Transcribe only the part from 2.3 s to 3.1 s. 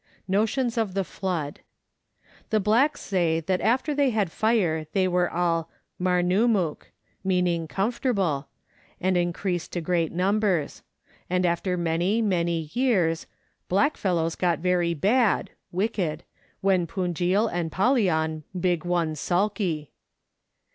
The blacks